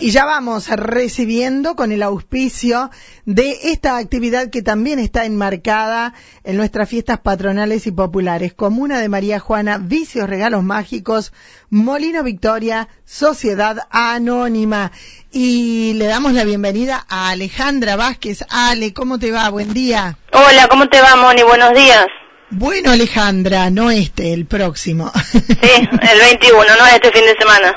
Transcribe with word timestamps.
Y 0.00 0.12
ya 0.12 0.24
vamos 0.24 0.68
recibiendo 0.68 1.74
con 1.74 1.90
el 1.90 2.04
auspicio 2.04 2.88
de 3.24 3.58
esta 3.64 3.96
actividad 3.96 4.48
que 4.48 4.62
también 4.62 5.00
está 5.00 5.24
enmarcada 5.24 6.14
en 6.44 6.56
nuestras 6.56 6.88
fiestas 6.88 7.18
patronales 7.18 7.88
y 7.88 7.90
populares. 7.90 8.54
Comuna 8.54 9.00
de 9.00 9.08
María 9.08 9.40
Juana, 9.40 9.78
Vicios, 9.78 10.30
Regalos 10.30 10.62
Mágicos, 10.62 11.32
Molino 11.68 12.22
Victoria, 12.22 12.88
Sociedad 13.04 13.88
Anónima. 13.90 14.92
Y 15.32 15.94
le 15.94 16.06
damos 16.06 16.32
la 16.32 16.44
bienvenida 16.44 17.04
a 17.08 17.30
Alejandra 17.30 17.96
Vázquez. 17.96 18.44
Ale, 18.50 18.92
¿cómo 18.94 19.18
te 19.18 19.32
va? 19.32 19.48
Buen 19.50 19.74
día. 19.74 20.16
Hola, 20.32 20.68
¿cómo 20.68 20.86
te 20.88 21.00
va, 21.00 21.16
Moni? 21.16 21.42
Buenos 21.42 21.74
días. 21.74 22.06
Bueno, 22.50 22.90
Alejandra, 22.90 23.68
no 23.70 23.90
este, 23.90 24.32
el 24.32 24.46
próximo. 24.46 25.12
Sí, 25.14 25.88
el 26.12 26.20
21, 26.20 26.64
no 26.78 26.86
este 26.86 27.12
fin 27.12 27.24
de 27.24 27.36
semana. 27.38 27.74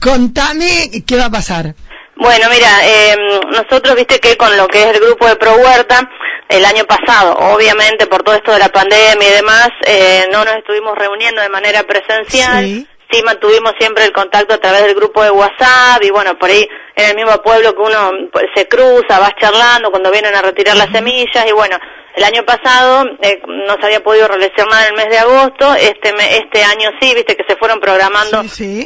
Contame 0.00 0.90
qué 1.06 1.16
va 1.16 1.26
a 1.26 1.30
pasar. 1.30 1.74
Bueno, 2.16 2.46
mira, 2.50 2.68
eh, 2.84 3.16
nosotros, 3.50 3.94
viste 3.96 4.18
que 4.18 4.36
con 4.36 4.56
lo 4.56 4.66
que 4.68 4.82
es 4.82 4.88
el 4.88 5.00
grupo 5.00 5.26
de 5.26 5.36
Pro 5.36 5.54
Huerta, 5.54 6.08
el 6.48 6.64
año 6.64 6.84
pasado, 6.84 7.34
obviamente 7.54 8.06
por 8.06 8.22
todo 8.22 8.34
esto 8.34 8.52
de 8.52 8.58
la 8.58 8.68
pandemia 8.68 9.28
y 9.28 9.32
demás, 9.32 9.68
eh, 9.86 10.26
no 10.30 10.44
nos 10.44 10.56
estuvimos 10.56 10.96
reuniendo 10.96 11.40
de 11.40 11.48
manera 11.48 11.82
presencial. 11.84 12.64
Sí. 12.64 12.86
sí. 13.10 13.22
mantuvimos 13.24 13.72
siempre 13.78 14.04
el 14.04 14.12
contacto 14.12 14.54
a 14.54 14.58
través 14.58 14.82
del 14.84 14.94
grupo 14.94 15.22
de 15.22 15.30
WhatsApp 15.30 16.02
y 16.02 16.10
bueno, 16.10 16.38
por 16.38 16.50
ahí 16.50 16.68
en 16.96 17.10
el 17.10 17.16
mismo 17.16 17.40
pueblo 17.42 17.74
que 17.74 17.80
uno 17.80 18.10
pues, 18.32 18.46
se 18.54 18.68
cruza, 18.68 19.18
vas 19.18 19.32
charlando 19.40 19.90
cuando 19.90 20.10
vienen 20.10 20.34
a 20.34 20.42
retirar 20.42 20.76
las 20.76 20.90
semillas 20.92 21.46
y 21.48 21.52
bueno, 21.52 21.78
el 22.14 22.24
año 22.24 22.44
pasado 22.44 23.06
eh, 23.22 23.40
no 23.46 23.74
se 23.80 23.86
había 23.86 24.02
podido 24.02 24.28
realizar 24.28 24.66
nada 24.68 24.86
en 24.86 24.94
el 24.94 24.96
mes 24.96 25.08
de 25.08 25.18
agosto, 25.18 25.74
este 25.74 26.10
este 26.10 26.62
año 26.62 26.90
sí, 27.00 27.14
viste 27.14 27.36
que 27.36 27.44
se 27.48 27.56
fueron 27.56 27.80
programando 27.80 28.42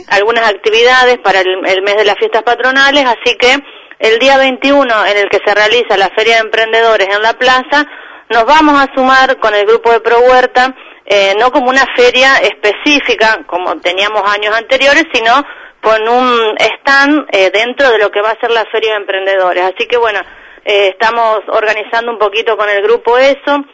algunas 0.08 0.48
actividades 0.48 1.18
para 1.18 1.40
el, 1.40 1.82
mes 1.82 1.96
de 1.96 2.04
las 2.04 2.16
fiestas 2.16 2.42
patronales, 2.42 3.04
así 3.04 3.36
que 3.36 3.56
el 3.98 4.18
día 4.18 4.38
21 4.38 5.06
en 5.06 5.16
el 5.16 5.28
que 5.28 5.40
se 5.44 5.54
realiza 5.54 5.96
la 5.96 6.10
Feria 6.10 6.36
de 6.36 6.42
Emprendedores 6.42 7.08
en 7.10 7.22
la 7.22 7.32
plaza, 7.32 7.86
nos 8.28 8.44
vamos 8.44 8.80
a 8.80 8.94
sumar 8.94 9.38
con 9.38 9.54
el 9.54 9.66
grupo 9.66 9.90
de 9.90 10.00
Pro 10.00 10.20
Huerta, 10.20 10.74
eh, 11.04 11.34
no 11.38 11.50
como 11.50 11.70
una 11.70 11.84
feria 11.96 12.36
específica 12.38 13.44
como 13.46 13.78
teníamos 13.80 14.22
años 14.28 14.54
anteriores, 14.54 15.04
sino 15.12 15.32
con 15.80 16.08
un 16.08 16.56
stand 16.58 17.26
eh, 17.32 17.50
dentro 17.52 17.90
de 17.90 17.98
lo 17.98 18.10
que 18.10 18.20
va 18.20 18.30
a 18.30 18.40
ser 18.40 18.50
la 18.50 18.64
Feria 18.72 18.92
de 18.92 18.96
Emprendedores. 18.98 19.64
Así 19.64 19.86
que 19.86 19.96
bueno, 19.96 20.20
eh, 20.66 20.88
estamos 20.88 21.40
organizando 21.46 22.10
un 22.10 22.18
poquito 22.18 22.56
con 22.56 22.68
el 22.68 22.82
grupo 22.82 23.16
eso, 23.16 23.64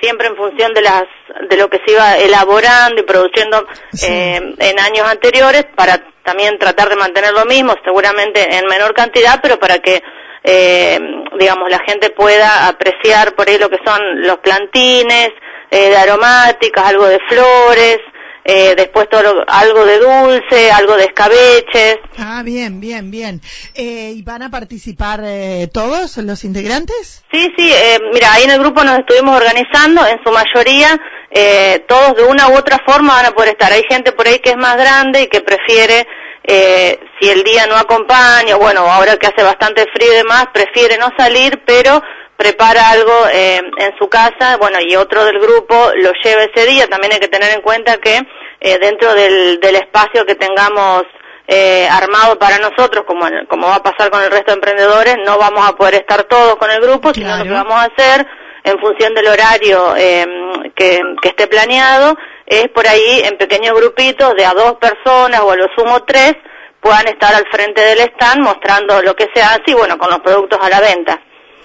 siempre 0.00 0.26
en 0.26 0.36
función 0.36 0.74
de 0.74 0.82
las 0.82 1.04
de 1.48 1.56
lo 1.56 1.68
que 1.68 1.80
se 1.86 1.92
iba 1.92 2.16
elaborando 2.18 3.00
y 3.00 3.04
produciendo 3.04 3.64
eh, 4.02 4.40
en 4.58 4.80
años 4.80 5.06
anteriores 5.08 5.66
para 5.76 6.04
también 6.24 6.58
tratar 6.58 6.88
de 6.88 6.96
mantener 6.96 7.32
lo 7.32 7.44
mismo, 7.44 7.74
seguramente 7.84 8.56
en 8.56 8.66
menor 8.66 8.94
cantidad, 8.94 9.38
pero 9.40 9.60
para 9.60 9.78
que 9.78 10.02
eh, 10.42 10.98
digamos 11.38 11.70
la 11.70 11.80
gente 11.86 12.10
pueda 12.10 12.66
apreciar 12.66 13.34
por 13.34 13.48
ahí 13.48 13.56
lo 13.58 13.70
que 13.70 13.78
son 13.84 14.22
los 14.22 14.38
plantines 14.38 15.30
eh, 15.70 15.90
de 15.90 15.96
aromáticas, 15.96 16.84
algo 16.84 17.06
de 17.06 17.20
flores, 17.28 17.98
eh, 18.44 18.74
después 18.76 19.08
todo 19.08 19.44
algo 19.46 19.86
de 19.86 19.98
dulce, 19.98 20.70
algo 20.70 20.96
de 20.96 21.04
escabeches. 21.04 21.96
Ah, 22.18 22.42
bien, 22.44 22.80
bien, 22.80 23.10
bien. 23.10 23.40
Eh, 23.74 24.12
¿Y 24.14 24.22
van 24.22 24.42
a 24.42 24.50
participar 24.50 25.20
eh, 25.24 25.68
todos 25.72 26.18
los 26.18 26.44
integrantes? 26.44 27.24
Sí, 27.32 27.52
sí, 27.56 27.72
eh, 27.72 27.98
mira, 28.12 28.32
ahí 28.32 28.44
en 28.44 28.50
el 28.50 28.60
grupo 28.60 28.84
nos 28.84 28.98
estuvimos 28.98 29.36
organizando, 29.36 30.06
en 30.06 30.18
su 30.24 30.30
mayoría 30.30 31.00
eh, 31.30 31.84
todos 31.88 32.16
de 32.16 32.22
una 32.22 32.48
u 32.48 32.56
otra 32.56 32.78
forma 32.86 33.14
van 33.14 33.26
a 33.26 33.30
poder 33.32 33.50
estar. 33.50 33.72
Hay 33.72 33.82
gente 33.88 34.12
por 34.12 34.28
ahí 34.28 34.38
que 34.38 34.50
es 34.50 34.56
más 34.56 34.76
grande 34.76 35.22
y 35.22 35.26
que 35.26 35.40
prefiere, 35.40 36.06
eh, 36.44 37.00
si 37.18 37.28
el 37.28 37.42
día 37.42 37.66
no 37.66 37.76
acompaña, 37.76 38.54
bueno, 38.56 38.80
ahora 38.80 39.16
que 39.16 39.26
hace 39.26 39.42
bastante 39.42 39.84
frío 39.92 40.12
y 40.12 40.16
demás, 40.16 40.46
prefiere 40.52 40.96
no 40.96 41.08
salir, 41.18 41.62
pero 41.66 42.02
prepara 42.36 42.90
algo 42.90 43.26
eh, 43.32 43.60
en 43.78 43.98
su 43.98 44.08
casa, 44.08 44.56
bueno, 44.58 44.78
y 44.80 44.96
otro 44.96 45.24
del 45.24 45.38
grupo 45.38 45.92
lo 45.96 46.12
lleva 46.22 46.44
ese 46.44 46.66
día. 46.66 46.86
También 46.86 47.12
hay 47.12 47.20
que 47.20 47.28
tener 47.28 47.52
en 47.52 47.62
cuenta 47.62 47.98
que 47.98 48.20
eh, 48.60 48.78
dentro 48.78 49.14
del, 49.14 49.60
del, 49.60 49.76
espacio 49.76 50.24
que 50.26 50.34
tengamos 50.34 51.04
eh, 51.46 51.86
armado 51.90 52.38
para 52.38 52.58
nosotros, 52.58 53.04
como, 53.06 53.26
como 53.48 53.68
va 53.68 53.76
a 53.76 53.82
pasar 53.82 54.10
con 54.10 54.22
el 54.22 54.30
resto 54.30 54.52
de 54.52 54.54
emprendedores, 54.54 55.16
no 55.24 55.38
vamos 55.38 55.68
a 55.68 55.76
poder 55.76 55.94
estar 55.94 56.24
todos 56.24 56.56
con 56.56 56.70
el 56.70 56.80
grupo, 56.80 57.12
sino 57.12 57.36
lo 57.36 57.44
que 57.44 57.50
vamos 57.50 57.74
a 57.74 57.84
hacer 57.84 58.26
en 58.64 58.78
función 58.78 59.14
del 59.14 59.26
horario 59.26 59.94
eh, 59.96 60.26
que, 60.74 61.00
que 61.20 61.28
esté 61.28 61.46
planeado, 61.46 62.16
es 62.46 62.68
por 62.68 62.88
ahí 62.88 63.22
en 63.24 63.36
pequeños 63.36 63.74
grupitos 63.74 64.34
de 64.34 64.44
a 64.46 64.54
dos 64.54 64.76
personas 64.76 65.40
o 65.40 65.50
a 65.50 65.56
lo 65.56 65.66
sumo 65.76 66.02
tres, 66.04 66.34
puedan 66.80 67.06
estar 67.08 67.34
al 67.34 67.46
frente 67.50 67.82
del 67.82 68.00
stand 68.00 68.42
mostrando 68.42 69.02
lo 69.02 69.14
que 69.14 69.28
se 69.34 69.42
hace 69.42 69.64
y 69.66 69.74
bueno, 69.74 69.98
con 69.98 70.10
los 70.10 70.20
productos 70.20 70.58
a 70.60 70.70
la 70.70 70.80
venta. 70.80 71.20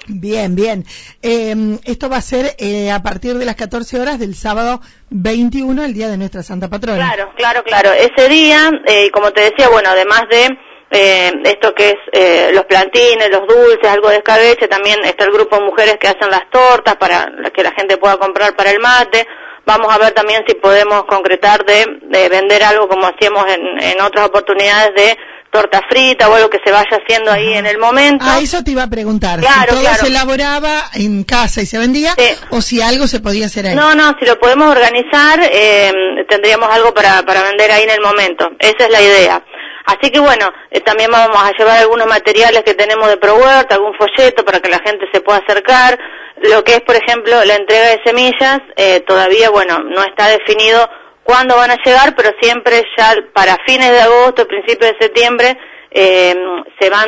Bien, 0.07 0.55
bien. 0.55 0.85
Eh, 1.21 1.77
esto 1.85 2.09
va 2.09 2.17
a 2.17 2.21
ser 2.21 2.55
eh, 2.57 2.91
a 2.91 3.01
partir 3.03 3.35
de 3.35 3.45
las 3.45 3.55
14 3.55 3.99
horas 3.99 4.19
del 4.19 4.35
sábado 4.35 4.81
21, 5.09 5.83
el 5.83 5.93
día 5.93 6.07
de 6.07 6.17
nuestra 6.17 6.43
Santa 6.43 6.67
Patrona. 6.67 7.13
Claro, 7.13 7.31
claro, 7.35 7.63
claro. 7.63 7.91
Ese 7.91 8.29
día, 8.29 8.69
eh, 8.85 9.11
como 9.11 9.31
te 9.31 9.41
decía, 9.41 9.69
bueno, 9.69 9.89
además 9.89 10.23
de 10.29 10.57
eh, 10.91 11.31
esto 11.43 11.73
que 11.75 11.89
es 11.89 11.95
eh, 12.11 12.51
los 12.53 12.65
plantines, 12.65 13.29
los 13.29 13.47
dulces, 13.47 13.89
algo 13.89 14.09
de 14.09 14.17
escabeche, 14.17 14.67
también 14.67 15.03
está 15.05 15.25
el 15.25 15.31
grupo 15.31 15.57
de 15.57 15.65
mujeres 15.65 15.97
que 15.97 16.07
hacen 16.07 16.31
las 16.31 16.49
tortas 16.49 16.95
para 16.95 17.31
que 17.53 17.63
la 17.63 17.71
gente 17.71 17.97
pueda 17.97 18.17
comprar 18.17 18.55
para 18.55 18.71
el 18.71 18.79
mate. 18.79 19.27
Vamos 19.66 19.93
a 19.93 19.99
ver 19.99 20.13
también 20.13 20.43
si 20.47 20.55
podemos 20.55 21.03
concretar 21.05 21.63
de, 21.63 21.85
de 22.01 22.29
vender 22.29 22.63
algo 22.63 22.87
como 22.87 23.05
hacíamos 23.05 23.45
en, 23.51 23.83
en 23.83 24.01
otras 24.01 24.27
oportunidades 24.27 24.95
de 24.95 25.17
torta 25.51 25.81
frita 25.89 26.29
o 26.29 26.35
algo 26.35 26.49
que 26.49 26.59
se 26.63 26.71
vaya 26.71 26.89
haciendo 26.91 27.31
ahí 27.31 27.53
en 27.53 27.65
el 27.65 27.77
momento. 27.77 28.25
Ah, 28.27 28.39
eso 28.41 28.63
te 28.63 28.71
iba 28.71 28.83
a 28.83 28.89
preguntar. 28.89 29.39
Claro, 29.39 29.77
si 29.77 29.83
todo 29.83 29.95
se 29.95 30.07
elaboraba 30.07 30.83
en 30.93 31.23
casa 31.23 31.61
y 31.61 31.65
se 31.65 31.77
vendía 31.77 32.15
o 32.49 32.61
si 32.61 32.81
algo 32.81 33.07
se 33.07 33.19
podía 33.19 33.47
hacer 33.47 33.67
ahí. 33.67 33.75
No, 33.75 33.95
no, 33.95 34.15
si 34.19 34.25
lo 34.25 34.39
podemos 34.39 34.69
organizar, 34.69 35.39
eh, 35.51 35.91
tendríamos 36.27 36.69
algo 36.71 36.93
para, 36.93 37.23
para 37.23 37.43
vender 37.43 37.71
ahí 37.71 37.83
en 37.83 37.91
el 37.91 38.01
momento. 38.01 38.49
Esa 38.59 38.85
es 38.85 38.91
la 38.91 39.01
idea. 39.01 39.43
Así 39.85 40.11
que 40.11 40.19
bueno, 40.19 40.51
eh, 40.69 40.81
también 40.81 41.09
vamos 41.09 41.41
a 41.41 41.51
llevar 41.57 41.79
algunos 41.79 42.05
materiales 42.05 42.61
que 42.63 42.75
tenemos 42.75 43.09
de 43.09 43.17
ProWord, 43.17 43.71
algún 43.71 43.93
folleto 43.95 44.45
para 44.45 44.59
que 44.59 44.69
la 44.69 44.79
gente 44.85 45.05
se 45.11 45.21
pueda 45.21 45.39
acercar. 45.39 45.97
Lo 46.43 46.63
que 46.63 46.75
es, 46.75 46.81
por 46.81 46.95
ejemplo, 46.95 47.43
la 47.43 47.55
entrega 47.55 47.87
de 47.87 48.01
semillas, 48.05 48.59
eh, 48.75 48.99
todavía, 49.01 49.49
bueno, 49.49 49.79
no 49.79 50.03
está 50.03 50.27
definido 50.27 50.87
cuándo 51.24 51.56
van 51.56 51.72
a 51.72 51.84
llegar, 51.84 52.16
pero 52.16 52.31
siempre 52.41 52.84
ya 52.97 53.13
para 53.34 53.57
fines 53.66 53.91
de 53.91 54.02
agosto, 54.02 54.47
principios 54.47 54.91
de 54.91 54.97
septiembre, 55.00 55.57
eh, 55.91 56.35
se 56.80 56.90
van, 56.90 57.07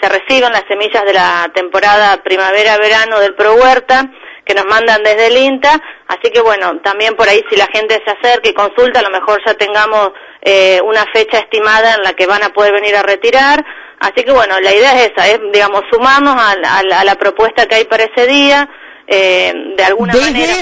se 0.00 0.08
reciben 0.08 0.52
las 0.52 0.64
semillas 0.68 1.04
de 1.04 1.12
la 1.12 1.50
temporada 1.54 2.22
primavera-verano 2.22 3.20
del 3.20 3.34
Pro 3.34 3.54
Huerta, 3.54 4.10
que 4.44 4.54
nos 4.54 4.64
mandan 4.66 5.02
desde 5.02 5.26
el 5.26 5.36
INTA, 5.36 5.72
así 6.06 6.30
que 6.32 6.40
bueno, 6.40 6.80
también 6.80 7.14
por 7.14 7.28
ahí 7.28 7.44
si 7.50 7.56
la 7.56 7.66
gente 7.66 8.00
se 8.04 8.12
acerca 8.12 8.48
y 8.48 8.54
consulta, 8.54 9.00
a 9.00 9.02
lo 9.02 9.10
mejor 9.10 9.40
ya 9.44 9.54
tengamos 9.54 10.12
eh, 10.40 10.80
una 10.84 11.04
fecha 11.12 11.38
estimada 11.38 11.94
en 11.94 12.02
la 12.02 12.12
que 12.12 12.26
van 12.26 12.44
a 12.44 12.50
poder 12.50 12.72
venir 12.72 12.94
a 12.94 13.02
retirar, 13.02 13.64
así 13.98 14.22
que 14.22 14.32
bueno, 14.32 14.60
la 14.60 14.72
idea 14.72 14.92
es 14.94 15.12
esa, 15.12 15.26
es 15.26 15.40
digamos 15.52 15.82
sumarnos 15.90 16.36
a, 16.36 16.52
a, 16.52 17.00
a 17.00 17.04
la 17.04 17.16
propuesta 17.16 17.66
que 17.66 17.74
hay 17.74 17.84
para 17.86 18.04
ese 18.04 18.26
día, 18.26 18.68
eh, 19.08 19.52
de 19.76 19.84
alguna 19.84 20.12
desde, 20.12 20.32
manera. 20.32 20.54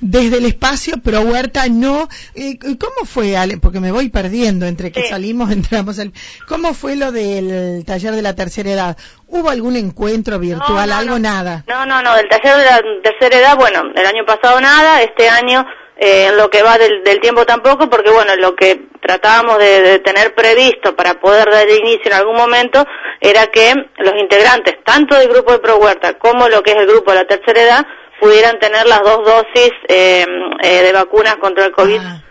Desde 0.00 0.38
el 0.38 0.46
espacio 0.46 0.94
Pro 1.02 1.20
Huerta 1.20 1.68
no. 1.68 2.08
Eh, 2.34 2.58
¿Cómo 2.58 3.06
fue, 3.06 3.36
Ale? 3.36 3.58
Porque 3.58 3.80
me 3.80 3.92
voy 3.92 4.08
perdiendo 4.08 4.66
entre 4.66 4.90
que 4.92 5.02
Sí. 5.02 5.08
salimos, 5.08 5.50
entramos. 5.52 5.98
El, 5.98 6.12
¿Cómo 6.48 6.74
fue 6.74 6.96
lo 6.96 7.12
del 7.12 7.84
taller 7.84 8.14
de 8.14 8.22
la 8.22 8.34
tercera 8.34 8.70
edad? 8.70 8.96
¿Hubo 9.26 9.50
algún 9.50 9.76
encuentro 9.76 10.38
virtual, 10.38 10.90
no, 10.90 10.96
algo, 10.96 11.12
no. 11.12 11.18
nada? 11.20 11.64
No, 11.66 11.86
no, 11.86 12.02
no, 12.02 12.14
del 12.16 12.28
taller 12.28 12.56
de 12.56 12.64
la 12.64 12.80
tercera 13.02 13.38
edad, 13.38 13.56
bueno, 13.56 13.82
el 13.94 14.06
año 14.06 14.24
pasado 14.26 14.60
nada, 14.60 15.02
este 15.02 15.28
año 15.28 15.64
eh, 15.96 16.26
en 16.28 16.36
lo 16.36 16.50
que 16.50 16.62
va 16.62 16.76
del, 16.78 17.02
del 17.04 17.20
tiempo 17.20 17.46
tampoco, 17.46 17.88
porque 17.88 18.10
bueno, 18.10 18.34
lo 18.36 18.54
que 18.56 18.88
tratábamos 19.00 19.58
de, 19.58 19.80
de 19.82 19.98
tener 20.00 20.34
previsto 20.34 20.94
para 20.96 21.20
poder 21.20 21.48
dar 21.50 21.68
inicio 21.68 22.02
en 22.06 22.12
algún 22.14 22.36
momento 22.36 22.84
era 23.22 23.46
que 23.46 23.72
los 23.98 24.14
integrantes, 24.20 24.82
tanto 24.84 25.16
del 25.16 25.28
grupo 25.28 25.52
de 25.52 25.60
Pro 25.60 25.76
Huerta 25.76 26.18
como 26.18 26.48
lo 26.48 26.62
que 26.62 26.72
es 26.72 26.76
el 26.78 26.86
grupo 26.88 27.12
de 27.12 27.18
la 27.18 27.24
tercera 27.24 27.62
edad, 27.62 27.86
pudieran 28.20 28.58
tener 28.58 28.86
las 28.86 29.00
dos 29.02 29.24
dosis 29.24 29.72
eh, 29.88 30.26
eh, 30.62 30.82
de 30.82 30.92
vacunas 30.92 31.36
contra 31.36 31.64
el 31.64 31.72
COVID 31.72 32.00
Ah. 32.00 32.22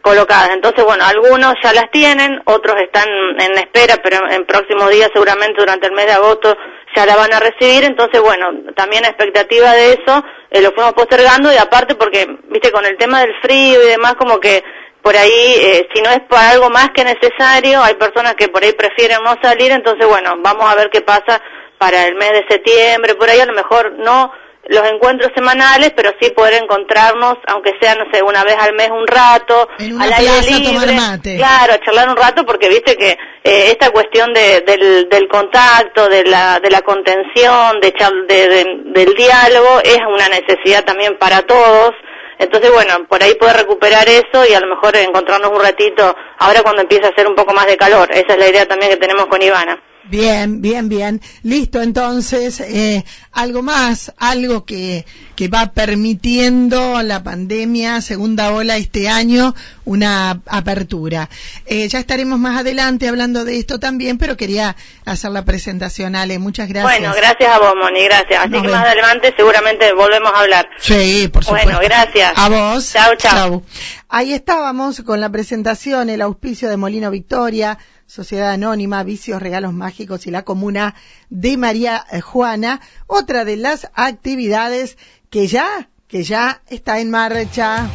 colocadas. 0.00 0.50
Entonces, 0.54 0.84
bueno, 0.84 1.04
algunos 1.04 1.54
ya 1.62 1.72
las 1.74 1.90
tienen, 1.90 2.40
otros 2.46 2.76
están 2.80 3.08
en 3.40 3.52
espera, 3.58 3.96
pero 4.02 4.18
en 4.30 4.46
próximos 4.46 4.90
días, 4.90 5.10
seguramente 5.12 5.60
durante 5.60 5.86
el 5.86 5.92
mes 5.92 6.06
de 6.06 6.12
agosto, 6.12 6.56
ya 6.96 7.04
la 7.04 7.16
van 7.16 7.32
a 7.34 7.40
recibir. 7.40 7.84
Entonces, 7.84 8.20
bueno, 8.22 8.46
también 8.74 9.04
a 9.04 9.08
expectativa 9.08 9.72
de 9.72 9.94
eso, 9.94 10.24
eh, 10.50 10.62
lo 10.62 10.72
fuimos 10.72 10.94
postergando 10.94 11.52
y 11.52 11.56
aparte 11.56 11.94
porque, 11.94 12.26
viste, 12.48 12.70
con 12.70 12.86
el 12.86 12.96
tema 12.96 13.20
del 13.20 13.34
frío 13.42 13.82
y 13.82 13.86
demás, 13.88 14.14
como 14.14 14.40
que 14.40 14.62
por 15.02 15.16
ahí, 15.16 15.30
eh, 15.30 15.88
si 15.94 16.02
no 16.02 16.10
es 16.10 16.20
para 16.28 16.50
algo 16.50 16.70
más 16.70 16.90
que 16.90 17.04
necesario, 17.04 17.82
hay 17.82 17.94
personas 17.94 18.34
que 18.34 18.48
por 18.48 18.62
ahí 18.62 18.72
prefieren 18.72 19.18
no 19.24 19.36
salir, 19.42 19.70
entonces, 19.72 20.06
bueno, 20.06 20.34
vamos 20.38 20.70
a 20.70 20.74
ver 20.74 20.90
qué 20.90 21.00
pasa 21.00 21.40
para 21.78 22.06
el 22.06 22.16
mes 22.16 22.32
de 22.32 22.44
septiembre, 22.48 23.14
por 23.14 23.30
ahí 23.30 23.40
a 23.40 23.46
lo 23.46 23.54
mejor 23.54 23.92
no 23.98 24.32
los 24.68 24.84
encuentros 24.90 25.32
semanales, 25.34 25.92
pero 25.96 26.10
sí 26.20 26.30
poder 26.30 26.62
encontrarnos, 26.62 27.36
aunque 27.46 27.72
sea, 27.80 27.94
no 27.94 28.04
sé, 28.12 28.22
una 28.22 28.44
vez 28.44 28.56
al 28.60 28.74
mes 28.74 28.90
un 28.90 29.06
rato, 29.06 29.66
al 29.78 30.12
aire 30.12 30.42
libre. 30.42 30.92
mate. 30.92 31.36
Claro, 31.36 31.72
a 31.72 31.80
charlar 31.80 32.10
un 32.10 32.16
rato, 32.16 32.44
porque 32.44 32.68
viste 32.68 32.94
que 32.96 33.12
eh, 33.12 33.70
esta 33.70 33.90
cuestión 33.90 34.34
de, 34.34 34.60
del, 34.60 35.08
del, 35.08 35.26
contacto, 35.26 36.08
de 36.08 36.22
la, 36.24 36.60
de 36.60 36.70
la 36.70 36.82
contención, 36.82 37.80
de, 37.80 37.94
de, 38.28 38.64
del 38.84 39.14
diálogo, 39.14 39.80
es 39.82 40.00
una 40.06 40.28
necesidad 40.28 40.84
también 40.84 41.16
para 41.16 41.42
todos. 41.42 41.92
Entonces, 42.38 42.70
bueno, 42.72 43.04
por 43.08 43.22
ahí 43.22 43.34
poder 43.34 43.56
recuperar 43.56 44.08
eso 44.08 44.46
y 44.48 44.54
a 44.54 44.60
lo 44.60 44.68
mejor 44.68 44.96
encontrarnos 44.96 45.50
un 45.50 45.60
ratito 45.60 46.16
ahora 46.38 46.62
cuando 46.62 46.82
empieza 46.82 47.08
a 47.08 47.10
hacer 47.10 47.26
un 47.26 47.34
poco 47.34 47.52
más 47.52 47.66
de 47.66 47.76
calor. 47.76 48.08
Esa 48.12 48.34
es 48.34 48.38
la 48.38 48.48
idea 48.48 48.66
también 48.66 48.92
que 48.92 48.96
tenemos 48.96 49.26
con 49.26 49.42
Ivana. 49.42 49.82
Bien, 50.04 50.62
bien, 50.62 50.88
bien. 50.88 51.20
Listo, 51.42 51.82
entonces, 51.82 52.60
eh, 52.60 53.04
algo 53.32 53.62
más, 53.62 54.12
algo 54.16 54.64
que, 54.64 55.04
que 55.36 55.48
va 55.48 55.72
permitiendo 55.72 57.02
la 57.02 57.22
pandemia, 57.22 58.00
segunda 58.00 58.52
ola 58.52 58.78
este 58.78 59.08
año, 59.08 59.54
una 59.84 60.40
apertura. 60.46 61.28
Eh, 61.66 61.88
ya 61.88 61.98
estaremos 61.98 62.38
más 62.38 62.58
adelante 62.58 63.06
hablando 63.08 63.44
de 63.44 63.58
esto 63.58 63.78
también, 63.78 64.16
pero 64.16 64.36
quería 64.36 64.76
hacer 65.04 65.30
la 65.30 65.44
presentación, 65.44 66.16
Ale. 66.16 66.38
Muchas 66.38 66.68
gracias. 66.68 67.00
Bueno, 67.00 67.14
gracias 67.14 67.50
a 67.54 67.58
vos, 67.58 67.74
Moni, 67.80 68.04
gracias. 68.04 68.40
Así 68.40 68.62
que 68.62 68.68
más 68.68 68.86
adelante 68.86 69.34
seguramente 69.36 69.92
volvemos 69.92 70.32
a 70.32 70.40
hablar. 70.40 70.68
Sí, 70.78 71.28
por 71.30 71.44
supuesto. 71.44 71.68
Bueno, 71.68 71.80
gracias. 71.84 72.32
A 72.34 72.48
vos. 72.48 72.92
Chao, 72.92 73.14
chao. 73.16 73.62
Ahí 74.08 74.32
estábamos 74.32 75.02
con 75.02 75.20
la 75.20 75.28
presentación, 75.28 76.08
el 76.08 76.22
auspicio 76.22 76.70
de 76.70 76.78
Molino 76.78 77.10
Victoria, 77.10 77.78
Sociedad 78.08 78.52
Anónima, 78.52 79.04
Vicios, 79.04 79.42
Regalos 79.42 79.74
Mágicos 79.74 80.26
y 80.26 80.30
la 80.30 80.42
Comuna 80.42 80.94
de 81.28 81.58
María 81.58 82.06
eh, 82.10 82.22
Juana, 82.22 82.80
otra 83.06 83.44
de 83.44 83.58
las 83.58 83.90
actividades 83.92 84.96
que 85.28 85.46
ya, 85.46 85.90
que 86.06 86.22
ya 86.22 86.62
está 86.68 87.00
en 87.00 87.10
marcha. 87.10 87.86